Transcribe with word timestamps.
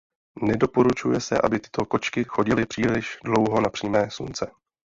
Nedoporučuje 0.41 1.19
se 1.21 1.41
aby 1.41 1.59
tyto 1.59 1.85
kočky 1.85 2.23
chodili 2.23 2.65
příliš 2.65 3.17
dlouho 3.23 3.61
na 3.61 3.69
přímé 3.69 4.09
slunce. 4.09 4.51